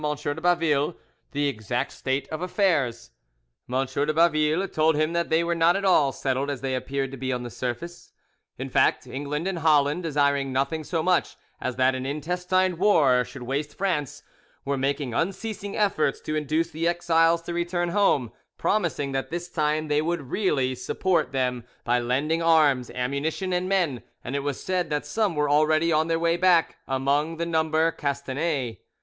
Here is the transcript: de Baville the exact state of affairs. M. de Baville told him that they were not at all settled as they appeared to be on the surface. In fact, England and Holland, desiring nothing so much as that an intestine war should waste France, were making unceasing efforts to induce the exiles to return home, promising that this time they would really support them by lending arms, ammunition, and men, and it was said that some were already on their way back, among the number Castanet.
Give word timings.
de 0.23 0.33
Baville 0.41 0.95
the 1.31 1.47
exact 1.47 1.91
state 1.91 2.27
of 2.29 2.41
affairs. 2.41 3.11
M. 3.71 3.85
de 3.85 4.11
Baville 4.11 4.67
told 4.67 4.95
him 4.95 5.13
that 5.13 5.29
they 5.29 5.43
were 5.43 5.53
not 5.53 5.75
at 5.75 5.85
all 5.85 6.11
settled 6.11 6.49
as 6.49 6.61
they 6.61 6.73
appeared 6.73 7.11
to 7.11 7.17
be 7.17 7.31
on 7.31 7.43
the 7.43 7.51
surface. 7.51 8.11
In 8.57 8.67
fact, 8.67 9.05
England 9.05 9.47
and 9.47 9.59
Holland, 9.59 10.01
desiring 10.01 10.51
nothing 10.51 10.83
so 10.83 11.03
much 11.03 11.35
as 11.61 11.75
that 11.75 11.93
an 11.93 12.07
intestine 12.07 12.79
war 12.79 13.23
should 13.23 13.43
waste 13.43 13.77
France, 13.77 14.23
were 14.65 14.75
making 14.75 15.13
unceasing 15.13 15.77
efforts 15.77 16.19
to 16.21 16.33
induce 16.35 16.71
the 16.71 16.87
exiles 16.87 17.43
to 17.43 17.53
return 17.53 17.89
home, 17.89 18.31
promising 18.57 19.11
that 19.11 19.29
this 19.29 19.49
time 19.49 19.87
they 19.87 20.01
would 20.01 20.31
really 20.31 20.73
support 20.73 21.31
them 21.31 21.63
by 21.83 21.99
lending 21.99 22.41
arms, 22.41 22.89
ammunition, 22.89 23.53
and 23.53 23.69
men, 23.69 24.01
and 24.23 24.35
it 24.35 24.39
was 24.41 24.63
said 24.63 24.89
that 24.89 25.05
some 25.05 25.35
were 25.35 25.47
already 25.47 25.91
on 25.91 26.07
their 26.07 26.17
way 26.17 26.37
back, 26.37 26.77
among 26.87 27.37
the 27.37 27.45
number 27.45 27.91
Castanet. 27.91 28.77